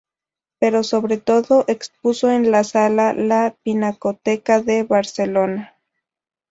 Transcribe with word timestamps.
Pero 0.57 0.81
sobre 0.83 1.17
todo 1.19 1.63
expuso 1.67 2.31
en 2.31 2.49
la 2.49 2.63
sala 2.63 3.13
la 3.13 3.55
Pinacoteca 3.61 4.59
de 4.59 4.81
Barcelona. 4.81 5.75